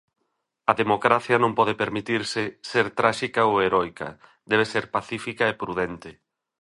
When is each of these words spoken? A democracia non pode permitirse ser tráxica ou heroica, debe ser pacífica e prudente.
A 0.71 0.73
democracia 0.81 1.37
non 1.43 1.55
pode 1.59 1.73
permitirse 1.83 2.41
ser 2.69 2.85
tráxica 2.99 3.41
ou 3.49 3.55
heroica, 3.65 4.09
debe 4.51 4.65
ser 4.73 4.85
pacífica 4.95 5.45
e 5.51 5.57
prudente. 5.61 6.11